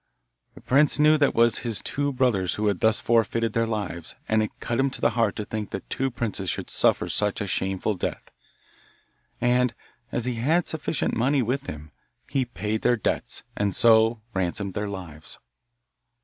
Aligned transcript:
The 0.55 0.61
prince 0.61 0.97
knew 0.97 1.15
that 1.19 1.29
it 1.29 1.35
was 1.35 1.59
his 1.59 1.79
two 1.79 2.11
brothers 2.11 2.55
who 2.55 2.65
had 2.65 2.79
thus 2.79 2.99
forfeited 2.99 3.53
their 3.53 3.67
lives 3.67 4.15
and 4.27 4.41
it 4.41 4.49
cut 4.59 4.79
him 4.79 4.89
to 4.89 4.99
the 4.99 5.11
heart 5.11 5.35
to 5.35 5.45
think 5.45 5.69
that 5.69 5.87
two 5.91 6.09
princes 6.09 6.49
should 6.49 6.71
suffer 6.71 7.07
such 7.07 7.39
a 7.39 7.45
shameful 7.45 7.93
death; 7.93 8.31
and, 9.39 9.75
as 10.11 10.25
he 10.25 10.37
had 10.37 10.65
sufficient 10.65 11.15
money 11.15 11.43
with 11.43 11.67
him, 11.67 11.91
he 12.31 12.45
paid 12.45 12.81
their 12.81 12.97
debts, 12.97 13.43
and 13.55 13.75
so 13.75 14.23
ransomed 14.33 14.73
their 14.73 14.89
lives. 14.89 15.37